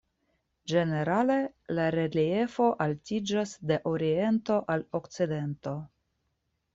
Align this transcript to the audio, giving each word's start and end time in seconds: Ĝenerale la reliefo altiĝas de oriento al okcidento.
Ĝenerale 0.71 1.35
la 1.79 1.83
reliefo 1.95 2.69
altiĝas 2.85 3.53
de 3.73 3.77
oriento 3.91 4.57
al 4.77 4.87
okcidento. 5.01 5.75